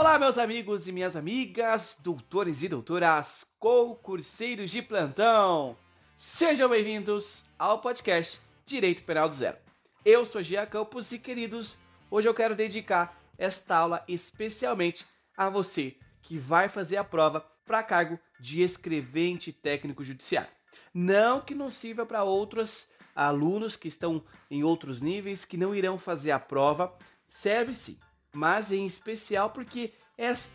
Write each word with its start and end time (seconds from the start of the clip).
Olá, 0.00 0.18
meus 0.18 0.38
amigos 0.38 0.88
e 0.88 0.92
minhas 0.92 1.14
amigas, 1.14 1.98
doutores 2.00 2.62
e 2.62 2.68
doutoras, 2.70 3.44
concurseiros 3.58 4.70
de 4.70 4.80
plantão. 4.80 5.76
Sejam 6.16 6.70
bem-vindos 6.70 7.44
ao 7.58 7.82
podcast 7.82 8.40
Direito 8.64 9.02
Penal 9.02 9.28
do 9.28 9.34
Zero. 9.34 9.58
Eu 10.02 10.24
sou 10.24 10.42
Gia 10.42 10.64
Campos 10.64 11.12
e, 11.12 11.18
queridos, 11.18 11.78
hoje 12.10 12.26
eu 12.26 12.32
quero 12.32 12.56
dedicar 12.56 13.22
esta 13.36 13.76
aula 13.76 14.02
especialmente 14.08 15.04
a 15.36 15.50
você 15.50 15.94
que 16.22 16.38
vai 16.38 16.70
fazer 16.70 16.96
a 16.96 17.04
prova 17.04 17.42
para 17.66 17.82
cargo 17.82 18.18
de 18.40 18.62
escrevente 18.62 19.52
técnico 19.52 20.02
judiciário. 20.02 20.50
Não 20.94 21.42
que 21.42 21.54
não 21.54 21.70
sirva 21.70 22.06
para 22.06 22.24
outros 22.24 22.88
alunos 23.14 23.76
que 23.76 23.88
estão 23.88 24.24
em 24.50 24.64
outros 24.64 25.02
níveis 25.02 25.44
que 25.44 25.58
não 25.58 25.74
irão 25.74 25.98
fazer 25.98 26.30
a 26.30 26.40
prova, 26.40 26.90
serve 27.26 27.74
sim 27.74 27.98
mas 28.32 28.70
em 28.70 28.86
especial 28.86 29.50
porque 29.50 29.92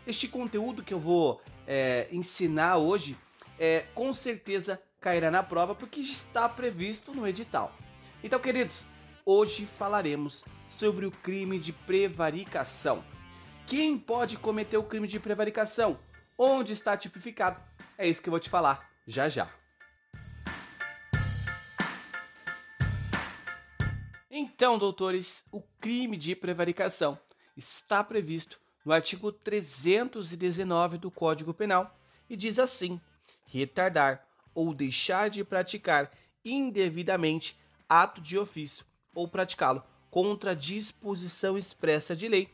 este 0.06 0.28
conteúdo 0.28 0.82
que 0.82 0.94
eu 0.94 1.00
vou 1.00 1.40
é, 1.66 2.08
ensinar 2.12 2.76
hoje 2.76 3.16
é, 3.58 3.86
com 3.94 4.12
certeza 4.14 4.80
cairá 5.00 5.30
na 5.30 5.42
prova 5.42 5.74
porque 5.74 6.00
está 6.00 6.48
previsto 6.48 7.12
no 7.12 7.26
edital. 7.26 7.74
Então, 8.22 8.38
queridos, 8.38 8.84
hoje 9.24 9.66
falaremos 9.66 10.44
sobre 10.68 11.06
o 11.06 11.10
crime 11.10 11.58
de 11.58 11.72
prevaricação. 11.72 13.04
Quem 13.66 13.98
pode 13.98 14.36
cometer 14.36 14.76
o 14.76 14.84
crime 14.84 15.08
de 15.08 15.18
prevaricação? 15.18 15.98
Onde 16.38 16.72
está 16.72 16.96
tipificado? 16.96 17.60
É 17.98 18.06
isso 18.06 18.22
que 18.22 18.28
eu 18.28 18.32
vou 18.32 18.40
te 18.40 18.50
falar 18.50 18.88
já 19.06 19.28
já. 19.28 19.48
Então, 24.30 24.78
doutores, 24.78 25.44
o 25.50 25.62
crime 25.80 26.16
de 26.16 26.36
prevaricação 26.36 27.18
está 27.56 28.04
previsto 28.04 28.60
no 28.84 28.92
artigo 28.92 29.32
319 29.32 30.98
do 30.98 31.10
Código 31.10 31.54
Penal 31.54 31.98
e 32.28 32.36
diz 32.36 32.58
assim: 32.58 33.00
retardar 33.44 34.26
ou 34.54 34.74
deixar 34.74 35.30
de 35.30 35.42
praticar 35.42 36.10
indevidamente 36.44 37.58
ato 37.88 38.20
de 38.20 38.38
ofício 38.38 38.84
ou 39.14 39.26
praticá-lo 39.26 39.82
contra 40.10 40.54
disposição 40.54 41.58
expressa 41.58 42.14
de 42.14 42.28
lei 42.28 42.48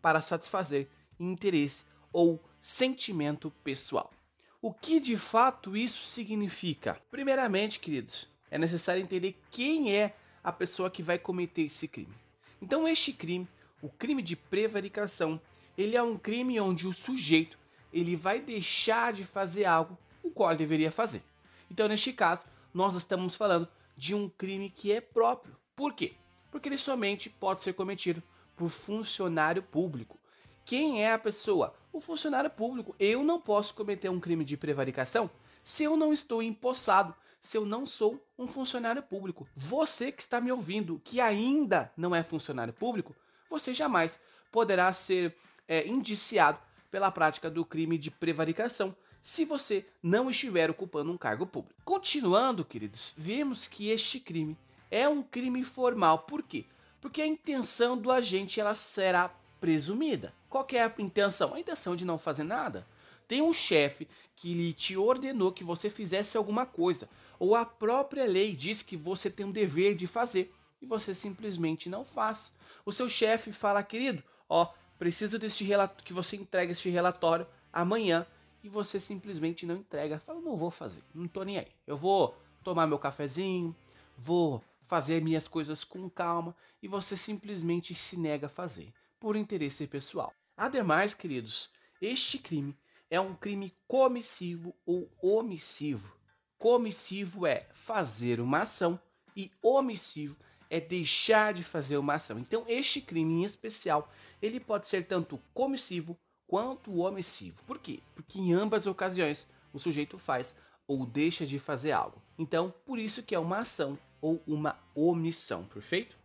para 0.00 0.22
satisfazer 0.22 0.88
interesse 1.18 1.84
ou 2.12 2.42
sentimento 2.60 3.50
pessoal. 3.62 4.12
O 4.60 4.72
que 4.72 4.98
de 4.98 5.16
fato 5.16 5.76
isso 5.76 6.02
significa? 6.04 6.98
Primeiramente, 7.10 7.78
queridos, 7.78 8.26
é 8.50 8.58
necessário 8.58 9.02
entender 9.02 9.38
quem 9.50 9.94
é 9.94 10.16
a 10.42 10.50
pessoa 10.50 10.90
que 10.90 11.02
vai 11.02 11.18
cometer 11.18 11.62
esse 11.62 11.86
crime. 11.86 12.14
Então, 12.60 12.88
este 12.88 13.12
crime 13.12 13.46
o 13.84 13.90
crime 13.90 14.22
de 14.22 14.34
prevaricação, 14.34 15.38
ele 15.76 15.94
é 15.94 16.02
um 16.02 16.16
crime 16.16 16.58
onde 16.58 16.88
o 16.88 16.92
sujeito 16.94 17.58
ele 17.92 18.16
vai 18.16 18.40
deixar 18.40 19.12
de 19.12 19.24
fazer 19.24 19.66
algo 19.66 19.98
o 20.22 20.30
qual 20.30 20.50
ele 20.50 20.58
deveria 20.58 20.90
fazer. 20.90 21.22
Então, 21.70 21.86
neste 21.86 22.10
caso, 22.10 22.44
nós 22.72 22.94
estamos 22.94 23.36
falando 23.36 23.68
de 23.94 24.14
um 24.14 24.26
crime 24.26 24.70
que 24.70 24.90
é 24.90 25.02
próprio. 25.02 25.54
Por 25.76 25.92
quê? 25.92 26.14
Porque 26.50 26.66
ele 26.66 26.78
somente 26.78 27.28
pode 27.28 27.62
ser 27.62 27.74
cometido 27.74 28.22
por 28.56 28.70
funcionário 28.70 29.62
público. 29.62 30.18
Quem 30.64 31.04
é 31.04 31.12
a 31.12 31.18
pessoa? 31.18 31.74
O 31.92 32.00
funcionário 32.00 32.48
público. 32.48 32.96
Eu 32.98 33.22
não 33.22 33.38
posso 33.38 33.74
cometer 33.74 34.08
um 34.08 34.18
crime 34.18 34.46
de 34.46 34.56
prevaricação 34.56 35.30
se 35.62 35.84
eu 35.84 35.94
não 35.94 36.10
estou 36.10 36.42
empossado, 36.42 37.14
se 37.38 37.58
eu 37.58 37.66
não 37.66 37.86
sou 37.86 38.26
um 38.38 38.46
funcionário 38.46 39.02
público. 39.02 39.46
Você 39.54 40.10
que 40.10 40.22
está 40.22 40.40
me 40.40 40.50
ouvindo, 40.50 41.00
que 41.04 41.20
ainda 41.20 41.92
não 41.94 42.14
é 42.14 42.22
funcionário 42.22 42.72
público, 42.72 43.14
você 43.58 43.72
jamais 43.72 44.18
poderá 44.50 44.92
ser 44.92 45.34
é, 45.68 45.86
indiciado 45.86 46.58
pela 46.90 47.10
prática 47.10 47.48
do 47.48 47.64
crime 47.64 47.96
de 47.96 48.10
prevaricação 48.10 48.94
se 49.22 49.44
você 49.44 49.86
não 50.02 50.28
estiver 50.28 50.70
ocupando 50.70 51.10
um 51.10 51.16
cargo 51.16 51.46
público. 51.46 51.80
Continuando, 51.84 52.64
queridos, 52.64 53.14
vemos 53.16 53.66
que 53.66 53.90
este 53.90 54.20
crime 54.20 54.58
é 54.90 55.08
um 55.08 55.22
crime 55.22 55.62
formal. 55.64 56.20
Por 56.20 56.42
quê? 56.42 56.64
Porque 57.00 57.22
a 57.22 57.26
intenção 57.26 57.96
do 57.96 58.10
agente 58.10 58.60
ela 58.60 58.74
será 58.74 59.30
presumida. 59.60 60.34
Qual 60.48 60.66
é 60.72 60.82
a 60.82 60.92
intenção? 60.98 61.54
A 61.54 61.60
intenção 61.60 61.94
de 61.96 62.04
não 62.04 62.18
fazer 62.18 62.44
nada. 62.44 62.86
Tem 63.26 63.40
um 63.40 63.52
chefe 63.52 64.06
que 64.36 64.52
lhe 64.52 64.72
te 64.72 64.96
ordenou 64.96 65.52
que 65.52 65.64
você 65.64 65.88
fizesse 65.88 66.36
alguma 66.36 66.66
coisa, 66.66 67.08
ou 67.38 67.54
a 67.54 67.64
própria 67.64 68.26
lei 68.26 68.54
diz 68.54 68.82
que 68.82 68.96
você 68.96 69.30
tem 69.30 69.46
um 69.46 69.52
dever 69.52 69.94
de 69.94 70.06
fazer 70.06 70.52
e 70.84 70.86
você 70.86 71.14
simplesmente 71.14 71.88
não 71.88 72.04
faz. 72.04 72.52
O 72.84 72.92
seu 72.92 73.08
chefe 73.08 73.50
fala, 73.50 73.82
querido, 73.82 74.22
ó, 74.46 74.70
preciso 74.98 75.38
deste 75.38 75.64
relato 75.64 76.04
que 76.04 76.12
você 76.12 76.36
entregue 76.36 76.72
este 76.72 76.90
relatório 76.90 77.46
amanhã 77.72 78.26
e 78.62 78.68
você 78.68 79.00
simplesmente 79.00 79.64
não 79.64 79.76
entrega. 79.76 80.18
Fala, 80.18 80.42
não 80.42 80.58
vou 80.58 80.70
fazer, 80.70 81.02
não 81.14 81.26
tô 81.26 81.42
nem 81.42 81.58
aí. 81.58 81.72
Eu 81.86 81.96
vou 81.96 82.36
tomar 82.62 82.86
meu 82.86 82.98
cafezinho, 82.98 83.74
vou 84.16 84.62
fazer 84.86 85.22
minhas 85.22 85.48
coisas 85.48 85.82
com 85.84 86.08
calma 86.10 86.54
e 86.82 86.86
você 86.86 87.16
simplesmente 87.16 87.94
se 87.94 88.14
nega 88.16 88.46
a 88.46 88.50
fazer 88.50 88.92
por 89.18 89.36
interesse 89.36 89.86
pessoal. 89.86 90.34
Ademais, 90.54 91.14
queridos, 91.14 91.70
este 92.00 92.38
crime 92.38 92.76
é 93.10 93.18
um 93.18 93.34
crime 93.34 93.72
comissivo 93.88 94.74
ou 94.84 95.10
omissivo. 95.22 96.14
Comissivo 96.58 97.46
é 97.46 97.68
fazer 97.72 98.38
uma 98.38 98.60
ação 98.60 99.00
e 99.34 99.50
omissivo 99.62 100.36
é 100.74 100.80
deixar 100.80 101.54
de 101.54 101.62
fazer 101.62 101.96
uma 101.96 102.14
ação. 102.14 102.36
Então, 102.36 102.64
este 102.66 103.00
crime 103.00 103.42
em 103.42 103.44
especial, 103.44 104.10
ele 104.42 104.58
pode 104.58 104.88
ser 104.88 105.06
tanto 105.06 105.40
comissivo 105.52 106.18
quanto 106.48 106.98
omissivo. 106.98 107.62
Por 107.64 107.78
quê? 107.78 108.00
Porque 108.12 108.40
em 108.40 108.52
ambas 108.52 108.84
ocasiões 108.84 109.46
o 109.72 109.78
sujeito 109.78 110.18
faz 110.18 110.52
ou 110.86 111.06
deixa 111.06 111.46
de 111.46 111.60
fazer 111.60 111.92
algo. 111.92 112.20
Então, 112.36 112.74
por 112.84 112.98
isso 112.98 113.22
que 113.22 113.36
é 113.36 113.38
uma 113.38 113.60
ação 113.60 113.96
ou 114.20 114.42
uma 114.48 114.76
omissão, 114.96 115.64
perfeito? 115.64 116.18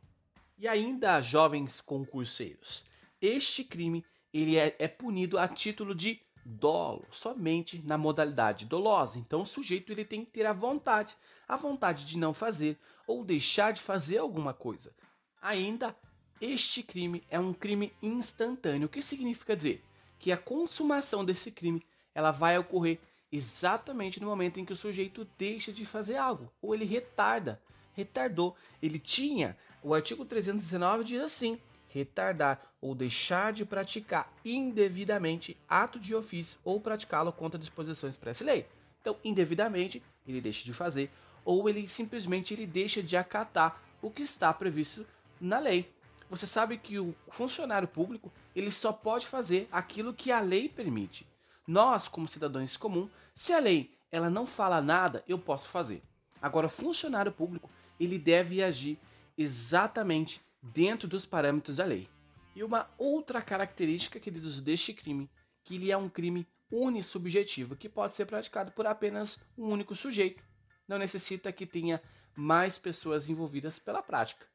E 0.57 0.67
ainda, 0.67 1.21
jovens 1.21 1.79
concurseiros, 1.79 2.83
este 3.21 3.63
crime 3.63 4.03
ele 4.33 4.57
é, 4.57 4.75
é 4.79 4.87
punido 4.87 5.37
a 5.37 5.47
título 5.47 5.93
de 5.93 6.19
dolo, 6.43 7.05
somente 7.11 7.79
na 7.85 7.99
modalidade 7.99 8.65
dolosa. 8.65 9.19
Então 9.19 9.43
o 9.43 9.45
sujeito 9.45 9.91
ele 9.91 10.03
tem 10.03 10.25
que 10.25 10.31
ter 10.31 10.45
a 10.45 10.53
vontade, 10.53 11.15
a 11.49 11.57
vontade 11.57 12.05
de 12.05 12.15
não 12.15 12.31
fazer 12.31 12.77
ou 13.07 13.25
deixar 13.25 13.73
de 13.73 13.81
fazer 13.81 14.19
alguma 14.19 14.53
coisa. 14.53 14.93
Ainda 15.41 15.95
este 16.39 16.83
crime 16.83 17.23
é 17.27 17.39
um 17.39 17.51
crime 17.51 17.91
instantâneo, 18.01 18.85
o 18.85 18.89
que 18.89 19.01
significa 19.01 19.57
dizer 19.57 19.83
que 20.19 20.31
a 20.31 20.37
consumação 20.37 21.25
desse 21.25 21.49
crime 21.49 21.83
ela 22.13 22.31
vai 22.31 22.57
ocorrer 22.57 22.99
exatamente 23.31 24.19
no 24.19 24.27
momento 24.27 24.59
em 24.59 24.65
que 24.65 24.73
o 24.73 24.77
sujeito 24.77 25.27
deixa 25.37 25.73
de 25.73 25.85
fazer 25.85 26.17
algo 26.17 26.51
ou 26.61 26.73
ele 26.75 26.85
retarda, 26.85 27.59
retardou. 27.93 28.55
Ele 28.81 28.99
tinha 28.99 29.57
o 29.81 29.93
artigo 29.93 30.23
319 30.25 31.03
diz 31.03 31.21
assim: 31.21 31.59
retardar 31.87 32.61
ou 32.81 32.93
deixar 32.93 33.51
de 33.51 33.65
praticar 33.65 34.31
indevidamente 34.45 35.57
ato 35.67 35.99
de 35.99 36.15
ofício 36.15 36.59
ou 36.63 36.79
praticá-lo 36.79 37.31
contra 37.33 37.59
disposições 37.59 38.11
expressa-lei. 38.11 38.65
Então, 39.01 39.17
indevidamente, 39.23 40.03
ele 40.27 40.41
deixa 40.41 40.63
de 40.63 40.73
fazer 40.73 41.09
ou 41.43 41.69
ele 41.69 41.87
simplesmente 41.87 42.53
ele 42.53 42.65
deixa 42.65 43.01
de 43.01 43.17
acatar 43.17 43.81
o 44.01 44.09
que 44.09 44.21
está 44.21 44.53
previsto 44.53 45.05
na 45.39 45.59
lei. 45.59 45.91
Você 46.29 46.45
sabe 46.45 46.77
que 46.77 46.99
o 46.99 47.15
funcionário 47.29 47.87
público, 47.87 48.31
ele 48.55 48.71
só 48.71 48.93
pode 48.93 49.25
fazer 49.25 49.67
aquilo 49.71 50.13
que 50.13 50.31
a 50.31 50.39
lei 50.39 50.69
permite. 50.69 51.25
Nós, 51.65 52.07
como 52.07 52.27
cidadãos 52.27 52.77
comuns, 52.77 53.09
se 53.33 53.53
a 53.53 53.59
lei 53.59 53.91
ela 54.11 54.29
não 54.29 54.45
fala 54.45 54.81
nada, 54.81 55.23
eu 55.27 55.37
posso 55.37 55.69
fazer. 55.69 56.01
Agora, 56.41 56.67
o 56.67 56.69
funcionário 56.69 57.31
público, 57.31 57.69
ele 57.99 58.17
deve 58.17 58.63
agir 58.63 58.97
exatamente 59.37 60.41
dentro 60.61 61.07
dos 61.07 61.25
parâmetros 61.25 61.77
da 61.77 61.85
lei. 61.85 62.09
E 62.55 62.63
uma 62.63 62.89
outra 62.97 63.41
característica, 63.41 64.19
queridos, 64.19 64.59
deste 64.59 64.93
crime, 64.93 65.29
que 65.63 65.75
ele 65.75 65.91
é 65.91 65.97
um 65.97 66.09
crime 66.09 66.47
unissubjetivo, 66.71 67.75
que 67.75 67.89
pode 67.89 68.15
ser 68.15 68.25
praticado 68.25 68.71
por 68.71 68.85
apenas 68.85 69.39
um 69.57 69.69
único 69.69 69.95
sujeito. 69.95 70.43
Não 70.89 70.97
necessita 70.97 71.51
que 71.51 71.67
tenha 71.67 72.01
mais 72.35 72.79
pessoas 72.79 73.29
envolvidas 73.29 73.77
pela 73.77 74.01
prática. 74.01 74.47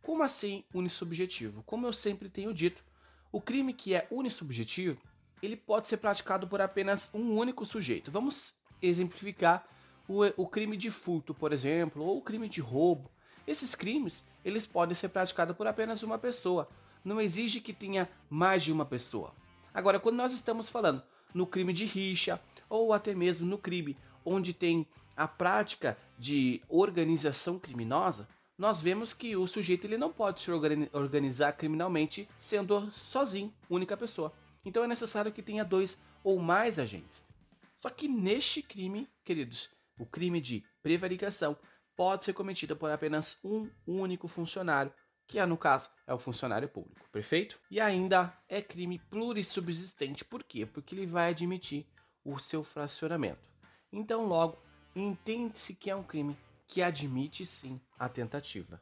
Como 0.00 0.22
assim 0.22 0.62
unissubjetivo? 0.72 1.64
Como 1.64 1.84
eu 1.84 1.92
sempre 1.92 2.28
tenho 2.28 2.54
dito, 2.54 2.84
o 3.32 3.40
crime 3.40 3.74
que 3.74 3.92
é 3.92 4.06
unissubjetivo, 4.08 5.02
ele 5.42 5.56
pode 5.56 5.88
ser 5.88 5.96
praticado 5.96 6.46
por 6.46 6.60
apenas 6.60 7.10
um 7.12 7.36
único 7.36 7.66
sujeito. 7.66 8.08
Vamos 8.08 8.54
exemplificar 8.80 9.66
o, 10.08 10.20
o 10.36 10.46
crime 10.46 10.76
de 10.76 10.92
furto, 10.92 11.34
por 11.34 11.52
exemplo, 11.52 12.04
ou 12.04 12.18
o 12.18 12.22
crime 12.22 12.48
de 12.48 12.60
roubo. 12.60 13.10
Esses 13.44 13.74
crimes, 13.74 14.22
eles 14.44 14.66
podem 14.66 14.94
ser 14.94 15.08
praticados 15.08 15.56
por 15.56 15.66
apenas 15.66 16.04
uma 16.04 16.18
pessoa. 16.18 16.68
Não 17.04 17.20
exige 17.20 17.60
que 17.60 17.72
tenha 17.72 18.08
mais 18.28 18.62
de 18.62 18.70
uma 18.70 18.86
pessoa. 18.86 19.34
Agora, 19.74 19.98
quando 19.98 20.16
nós 20.16 20.32
estamos 20.32 20.68
falando 20.68 21.02
no 21.34 21.48
crime 21.48 21.72
de 21.72 21.84
rixa 21.84 22.40
ou 22.68 22.92
até 22.92 23.12
mesmo 23.12 23.44
no 23.44 23.58
crime 23.58 23.96
onde 24.24 24.52
tem 24.52 24.86
a 25.20 25.28
prática 25.28 25.98
de 26.18 26.62
organização 26.66 27.58
criminosa, 27.58 28.26
nós 28.56 28.80
vemos 28.80 29.12
que 29.12 29.36
o 29.36 29.46
sujeito 29.46 29.86
ele 29.86 29.98
não 29.98 30.10
pode 30.10 30.40
se 30.40 30.50
organizar 30.50 31.52
criminalmente 31.52 32.26
sendo 32.38 32.90
sozinho, 32.92 33.52
única 33.68 33.98
pessoa. 33.98 34.32
Então 34.64 34.82
é 34.82 34.86
necessário 34.86 35.30
que 35.30 35.42
tenha 35.42 35.62
dois 35.62 35.98
ou 36.24 36.38
mais 36.38 36.78
agentes. 36.78 37.22
Só 37.76 37.90
que 37.90 38.08
neste 38.08 38.62
crime, 38.62 39.10
queridos, 39.22 39.68
o 39.98 40.06
crime 40.06 40.40
de 40.40 40.64
prevaricação 40.82 41.54
pode 41.94 42.24
ser 42.24 42.32
cometido 42.32 42.74
por 42.74 42.90
apenas 42.90 43.38
um 43.44 43.68
único 43.86 44.26
funcionário, 44.26 44.90
que 45.26 45.38
é, 45.38 45.44
no 45.44 45.58
caso 45.58 45.90
é 46.06 46.14
o 46.14 46.18
funcionário 46.18 46.66
público, 46.66 47.06
perfeito? 47.12 47.60
E 47.70 47.78
ainda 47.78 48.34
é 48.48 48.62
crime 48.62 48.98
plurissubsistente, 49.10 50.24
por 50.24 50.42
quê? 50.42 50.64
Porque 50.64 50.94
ele 50.94 51.04
vai 51.04 51.28
admitir 51.28 51.86
o 52.24 52.38
seu 52.38 52.64
fracionamento. 52.64 53.50
Então, 53.92 54.26
logo, 54.26 54.62
entende-se 54.94 55.74
que 55.74 55.90
é 55.90 55.96
um 55.96 56.02
crime 56.02 56.36
que 56.66 56.82
admite 56.82 57.44
sim 57.44 57.80
a 57.98 58.08
tentativa. 58.08 58.80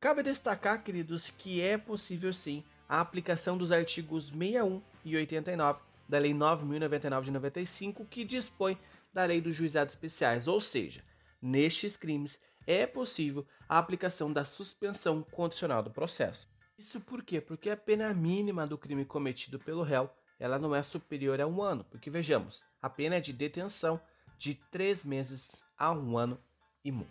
Cabe 0.00 0.22
destacar, 0.22 0.82
queridos, 0.82 1.30
que 1.30 1.60
é 1.60 1.78
possível 1.78 2.32
sim 2.32 2.62
a 2.88 3.00
aplicação 3.00 3.56
dos 3.56 3.72
artigos 3.72 4.28
61 4.28 4.82
e 5.04 5.16
89 5.16 5.80
da 6.08 6.18
Lei 6.18 6.34
9.099 6.34 7.22
de 7.22 7.30
95, 7.30 8.04
que 8.04 8.24
dispõe 8.24 8.78
da 9.12 9.24
Lei 9.24 9.40
dos 9.40 9.56
Juizados 9.56 9.94
Especiais, 9.94 10.46
ou 10.46 10.60
seja, 10.60 11.02
nestes 11.40 11.96
crimes 11.96 12.38
é 12.66 12.86
possível 12.86 13.46
a 13.68 13.78
aplicação 13.78 14.32
da 14.32 14.44
suspensão 14.44 15.22
condicional 15.22 15.82
do 15.82 15.90
processo. 15.90 16.48
Isso 16.78 17.00
por 17.00 17.22
quê? 17.22 17.40
Porque 17.40 17.70
a 17.70 17.76
pena 17.76 18.12
mínima 18.12 18.66
do 18.66 18.76
crime 18.76 19.04
cometido 19.04 19.58
pelo 19.58 19.82
réu 19.82 20.10
ela 20.38 20.58
não 20.58 20.74
é 20.74 20.82
superior 20.82 21.40
a 21.40 21.46
um 21.46 21.62
ano, 21.62 21.84
porque 21.84 22.10
vejamos, 22.10 22.62
a 22.82 22.90
pena 22.90 23.16
é 23.16 23.20
de 23.20 23.32
detenção 23.32 24.00
de 24.44 24.54
três 24.70 25.02
meses 25.02 25.56
a 25.78 25.90
um 25.90 26.18
ano 26.18 26.38
e 26.84 26.92
multa. 26.92 27.10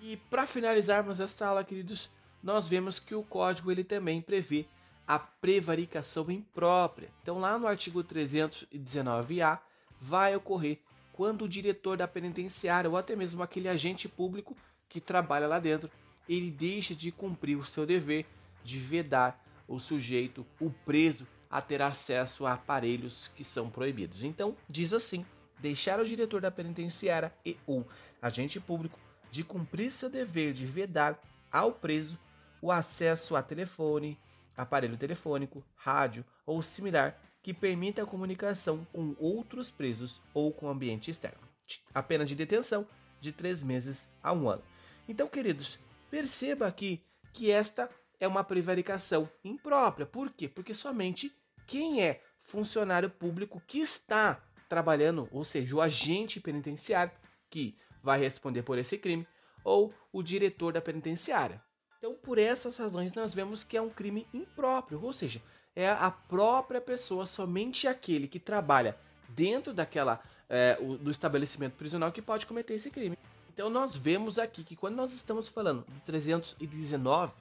E 0.00 0.16
para 0.16 0.44
finalizarmos 0.44 1.20
esta 1.20 1.46
aula, 1.46 1.62
queridos, 1.62 2.10
nós 2.42 2.66
vemos 2.66 2.98
que 2.98 3.14
o 3.14 3.22
código 3.22 3.70
ele 3.70 3.84
também 3.84 4.20
prevê 4.20 4.66
a 5.06 5.16
prevaricação 5.16 6.28
imprópria. 6.32 7.10
Então, 7.22 7.38
lá 7.38 7.56
no 7.56 7.68
artigo 7.68 8.02
319A, 8.02 9.60
vai 10.00 10.34
ocorrer 10.34 10.80
quando 11.12 11.42
o 11.42 11.48
diretor 11.48 11.96
da 11.96 12.08
penitenciária 12.08 12.90
ou 12.90 12.96
até 12.96 13.14
mesmo 13.14 13.40
aquele 13.40 13.68
agente 13.68 14.08
público 14.08 14.56
que 14.88 15.00
trabalha 15.00 15.46
lá 15.46 15.60
dentro, 15.60 15.88
ele 16.28 16.50
deixa 16.50 16.92
de 16.92 17.12
cumprir 17.12 17.56
o 17.56 17.64
seu 17.64 17.86
dever 17.86 18.26
de 18.64 18.80
vedar 18.80 19.40
o 19.68 19.78
sujeito, 19.78 20.44
o 20.60 20.70
preso, 20.84 21.24
a 21.48 21.60
ter 21.60 21.80
acesso 21.80 22.44
a 22.44 22.54
aparelhos 22.54 23.30
que 23.36 23.44
são 23.44 23.70
proibidos. 23.70 24.24
Então, 24.24 24.56
diz 24.68 24.92
assim: 24.92 25.24
deixar 25.64 25.98
o 25.98 26.04
diretor 26.04 26.42
da 26.42 26.50
penitenciária 26.50 27.32
e 27.42 27.56
ou 27.66 27.88
agente 28.20 28.60
público 28.60 29.00
de 29.30 29.42
cumprir 29.42 29.90
seu 29.90 30.10
dever 30.10 30.52
de 30.52 30.66
vedar 30.66 31.18
ao 31.50 31.72
preso 31.72 32.18
o 32.60 32.70
acesso 32.70 33.34
a 33.34 33.42
telefone, 33.42 34.18
aparelho 34.54 34.98
telefônico, 34.98 35.64
rádio 35.74 36.22
ou 36.44 36.60
similar 36.60 37.18
que 37.42 37.54
permita 37.54 38.02
a 38.02 38.06
comunicação 38.06 38.86
com 38.92 39.16
outros 39.18 39.70
presos 39.70 40.20
ou 40.34 40.52
com 40.52 40.66
o 40.66 40.68
ambiente 40.68 41.10
externo. 41.10 41.48
A 41.94 42.02
pena 42.02 42.26
de 42.26 42.34
detenção 42.34 42.86
de 43.18 43.32
três 43.32 43.62
meses 43.62 44.06
a 44.22 44.34
um 44.34 44.50
ano. 44.50 44.62
Então, 45.08 45.26
queridos, 45.28 45.78
perceba 46.10 46.66
aqui 46.66 47.02
que 47.32 47.50
esta 47.50 47.88
é 48.20 48.28
uma 48.28 48.44
prevaricação 48.44 49.30
imprópria. 49.42 50.04
Por 50.04 50.30
quê? 50.30 50.46
Porque 50.46 50.74
somente 50.74 51.34
quem 51.66 52.02
é 52.02 52.22
funcionário 52.42 53.08
público 53.08 53.62
que 53.66 53.78
está 53.78 54.42
trabalhando, 54.68 55.28
ou 55.30 55.44
seja, 55.44 55.74
o 55.74 55.80
agente 55.80 56.40
penitenciário 56.40 57.12
que 57.50 57.76
vai 58.02 58.20
responder 58.20 58.62
por 58.62 58.78
esse 58.78 58.98
crime, 58.98 59.26
ou 59.64 59.92
o 60.12 60.22
diretor 60.22 60.72
da 60.72 60.80
penitenciária. 60.80 61.62
Então, 61.98 62.14
por 62.14 62.38
essas 62.38 62.76
razões, 62.76 63.14
nós 63.14 63.32
vemos 63.32 63.64
que 63.64 63.76
é 63.76 63.80
um 63.80 63.88
crime 63.88 64.26
impróprio, 64.34 65.02
ou 65.02 65.12
seja, 65.12 65.40
é 65.74 65.88
a 65.88 66.10
própria 66.10 66.80
pessoa, 66.80 67.24
somente 67.26 67.88
aquele 67.88 68.28
que 68.28 68.38
trabalha 68.38 68.96
dentro 69.28 69.72
daquela 69.72 70.20
é, 70.48 70.76
o, 70.80 70.98
do 70.98 71.10
estabelecimento 71.10 71.76
prisional 71.76 72.12
que 72.12 72.20
pode 72.20 72.46
cometer 72.46 72.74
esse 72.74 72.90
crime. 72.90 73.18
Então, 73.52 73.70
nós 73.70 73.96
vemos 73.96 74.38
aqui 74.38 74.62
que 74.62 74.76
quando 74.76 74.96
nós 74.96 75.14
estamos 75.14 75.48
falando 75.48 75.84
do 75.86 76.00
319, 76.00 77.32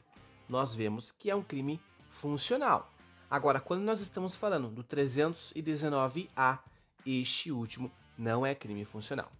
nós 0.47 0.73
vemos 0.73 1.11
que 1.11 1.29
é 1.29 1.35
um 1.35 1.43
crime 1.43 1.81
funcional. 2.11 2.89
Agora, 3.29 3.59
quando 3.59 3.81
nós 3.81 3.99
estamos 3.99 4.35
falando 4.35 4.69
do 4.69 4.83
319A, 4.83 6.59
este 7.05 7.51
último 7.51 7.91
não 8.17 8.45
é 8.45 8.53
crime 8.53 8.85
funcional. 8.85 9.31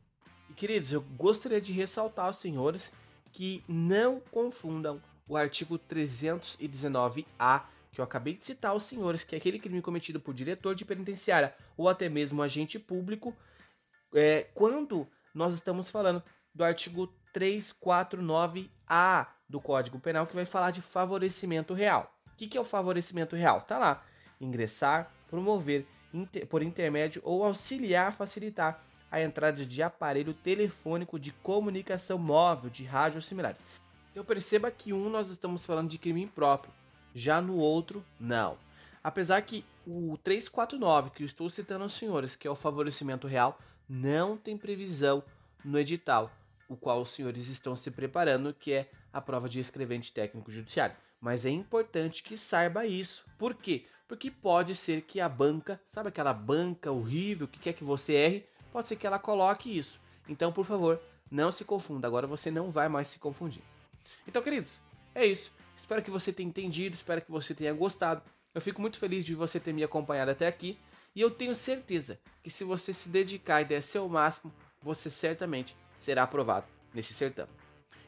E 0.49 0.53
queridos, 0.53 0.91
eu 0.93 1.01
gostaria 1.01 1.61
de 1.61 1.71
ressaltar 1.73 2.25
aos 2.25 2.37
senhores 2.37 2.91
que 3.31 3.63
não 3.67 4.19
confundam 4.19 5.01
o 5.27 5.35
artigo 5.35 5.79
319A, 5.79 7.63
que 7.91 7.99
eu 7.99 8.05
acabei 8.05 8.33
de 8.35 8.43
citar 8.43 8.71
aos 8.71 8.83
senhores, 8.83 9.23
que 9.23 9.35
é 9.35 9.37
aquele 9.37 9.59
crime 9.59 9.81
cometido 9.81 10.19
por 10.19 10.33
diretor 10.33 10.75
de 10.75 10.83
penitenciária 10.85 11.55
ou 11.77 11.87
até 11.87 12.09
mesmo 12.09 12.41
agente 12.41 12.77
público, 12.77 13.35
é, 14.13 14.47
quando 14.53 15.07
nós 15.33 15.53
estamos 15.53 15.89
falando 15.89 16.21
do 16.53 16.63
artigo 16.63 17.11
349A 17.33 19.27
do 19.49 19.59
Código 19.59 19.99
Penal, 19.99 20.27
que 20.27 20.35
vai 20.35 20.45
falar 20.45 20.71
de 20.71 20.81
favorecimento 20.81 21.73
real. 21.73 22.13
O 22.27 22.35
que, 22.35 22.47
que 22.47 22.57
é 22.57 22.61
o 22.61 22.65
favorecimento 22.65 23.35
real? 23.35 23.61
Tá 23.61 23.77
lá. 23.77 24.03
Ingressar, 24.39 25.11
promover 25.27 25.87
por 26.49 26.61
intermédio 26.61 27.21
ou 27.25 27.43
auxiliar, 27.43 28.15
facilitar 28.15 28.81
a 29.11 29.21
entrada 29.21 29.65
de 29.65 29.83
aparelho 29.83 30.33
telefônico 30.33 31.19
de 31.19 31.31
comunicação 31.31 32.17
móvel, 32.17 32.69
de 32.69 32.83
rádio 32.83 33.17
ou 33.17 33.21
similares. 33.21 33.61
Então 34.11 34.23
perceba 34.23 34.71
que 34.71 34.93
um 34.93 35.09
nós 35.09 35.29
estamos 35.29 35.65
falando 35.65 35.89
de 35.89 35.97
crime 35.97 36.21
impróprio, 36.21 36.73
já 37.13 37.41
no 37.41 37.57
outro 37.57 38.03
não. 38.19 38.57
Apesar 39.03 39.41
que 39.41 39.65
o 39.85 40.17
349 40.23 41.09
que 41.11 41.23
eu 41.23 41.27
estou 41.27 41.49
citando 41.49 41.83
aos 41.83 41.93
senhores, 41.93 42.35
que 42.35 42.47
é 42.47 42.51
o 42.51 42.55
favorecimento 42.55 43.27
real, 43.27 43.59
não 43.87 44.37
tem 44.37 44.57
previsão 44.57 45.23
no 45.63 45.77
edital, 45.77 46.31
o 46.67 46.75
qual 46.75 47.01
os 47.01 47.09
senhores 47.09 47.49
estão 47.49 47.75
se 47.75 47.91
preparando, 47.91 48.53
que 48.53 48.71
é 48.71 48.89
a 49.11 49.21
prova 49.21 49.47
de 49.47 49.59
escrevente 49.59 50.11
técnico 50.11 50.51
judiciário. 50.51 50.95
Mas 51.19 51.45
é 51.45 51.49
importante 51.49 52.23
que 52.23 52.37
saiba 52.37 52.85
isso. 52.85 53.23
Por 53.37 53.53
quê? 53.53 53.85
Porque 54.07 54.29
pode 54.29 54.75
ser 54.75 55.01
que 55.01 55.19
a 55.19 55.29
banca, 55.29 55.81
sabe 55.87 56.09
aquela 56.09 56.33
banca 56.33 56.91
horrível 56.91 57.47
que 57.47 57.59
quer 57.59 57.73
que 57.73 57.83
você 57.83 58.13
erre, 58.13 58.45
pode 58.71 58.87
ser 58.87 58.95
que 58.95 59.07
ela 59.07 59.19
coloque 59.19 59.75
isso. 59.77 59.99
Então, 60.27 60.51
por 60.51 60.65
favor, 60.65 61.01
não 61.29 61.51
se 61.51 61.63
confunda. 61.65 62.07
Agora 62.07 62.27
você 62.27 62.51
não 62.51 62.71
vai 62.71 62.87
mais 62.87 63.07
se 63.09 63.19
confundir. 63.19 63.63
Então, 64.27 64.41
queridos, 64.41 64.81
é 65.15 65.25
isso. 65.25 65.51
Espero 65.75 66.01
que 66.01 66.11
você 66.11 66.31
tenha 66.31 66.47
entendido, 66.47 66.95
espero 66.95 67.21
que 67.21 67.31
você 67.31 67.53
tenha 67.53 67.73
gostado. 67.73 68.21
Eu 68.53 68.61
fico 68.61 68.81
muito 68.81 68.99
feliz 68.99 69.25
de 69.25 69.33
você 69.33 69.59
ter 69.59 69.73
me 69.73 69.83
acompanhado 69.83 70.31
até 70.31 70.47
aqui 70.47 70.77
e 71.15 71.21
eu 71.21 71.31
tenho 71.31 71.55
certeza 71.55 72.19
que 72.41 72.49
se 72.49 72.63
você 72.63 72.93
se 72.93 73.09
dedicar 73.09 73.61
e 73.61 73.65
der 73.65 73.81
seu 73.81 74.07
máximo, 74.07 74.53
você 74.81 75.09
certamente 75.09 75.75
será 75.99 76.23
aprovado 76.23 76.67
neste 76.93 77.13
certame. 77.13 77.51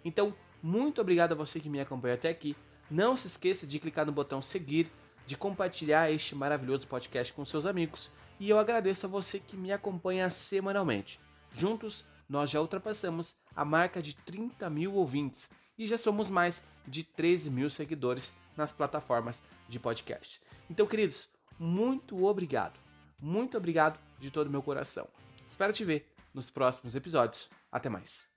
Então, 0.03 0.35
muito 0.61 1.01
obrigado 1.01 1.31
a 1.31 1.35
você 1.35 1.59
que 1.59 1.69
me 1.69 1.79
acompanhou 1.79 2.15
até 2.15 2.29
aqui. 2.29 2.55
Não 2.89 3.17
se 3.17 3.27
esqueça 3.27 3.65
de 3.65 3.79
clicar 3.79 4.05
no 4.05 4.11
botão 4.11 4.41
seguir, 4.41 4.91
de 5.25 5.35
compartilhar 5.37 6.11
este 6.11 6.35
maravilhoso 6.35 6.87
podcast 6.87 7.33
com 7.33 7.43
seus 7.43 7.65
amigos 7.65 8.11
e 8.39 8.49
eu 8.49 8.59
agradeço 8.59 9.05
a 9.05 9.09
você 9.09 9.39
que 9.39 9.55
me 9.55 9.71
acompanha 9.71 10.29
semanalmente. 10.29 11.19
Juntos, 11.53 12.05
nós 12.27 12.49
já 12.49 12.59
ultrapassamos 12.59 13.35
a 13.55 13.63
marca 13.63 14.01
de 14.01 14.15
30 14.15 14.69
mil 14.69 14.93
ouvintes 14.93 15.49
e 15.77 15.87
já 15.87 15.97
somos 15.97 16.29
mais 16.29 16.61
de 16.87 17.03
13 17.03 17.49
mil 17.49 17.69
seguidores 17.69 18.33
nas 18.55 18.71
plataformas 18.71 19.41
de 19.67 19.79
podcast. 19.79 20.41
Então, 20.69 20.85
queridos, 20.85 21.29
muito 21.57 22.25
obrigado. 22.25 22.79
Muito 23.19 23.57
obrigado 23.57 23.99
de 24.19 24.29
todo 24.29 24.47
o 24.47 24.51
meu 24.51 24.61
coração. 24.61 25.07
Espero 25.47 25.73
te 25.73 25.83
ver 25.83 26.13
nos 26.33 26.49
próximos 26.49 26.95
episódios. 26.95 27.49
Até 27.71 27.89
mais. 27.89 28.34